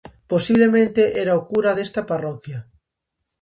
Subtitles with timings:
[0.31, 2.59] Posiblemente era o cura desta parroquia.